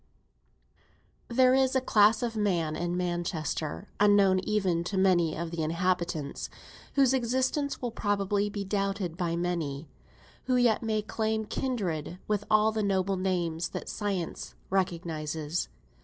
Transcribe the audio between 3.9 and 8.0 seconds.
unknown even to many of the inhabitants, and whose existence will